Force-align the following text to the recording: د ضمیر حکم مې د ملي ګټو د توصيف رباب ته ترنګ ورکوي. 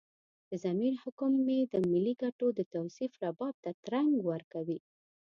د 0.49 0.51
ضمیر 0.63 0.93
حکم 1.03 1.31
مې 1.45 1.59
د 1.73 1.75
ملي 1.91 2.13
ګټو 2.23 2.47
د 2.53 2.59
توصيف 2.73 3.11
رباب 3.23 3.55
ته 3.63 3.71
ترنګ 3.85 4.11
ورکوي. 4.31 4.79